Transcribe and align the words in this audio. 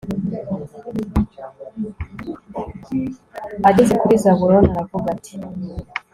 ageze 3.69 3.93
kuri 4.01 4.15
zabuloni 4.23 4.69
aravuga 4.75 5.07
ati 5.15 5.33